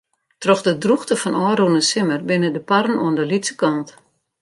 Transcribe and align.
Troch 0.41 0.61
de 0.67 0.73
drûchte 0.83 1.15
fan 1.21 1.39
ôfrûne 1.47 1.81
simmer 1.89 2.19
binne 2.27 2.49
de 2.55 2.61
parren 2.69 2.99
oan 3.03 3.17
de 3.17 3.23
lytse 3.31 3.53
kant. 3.61 3.87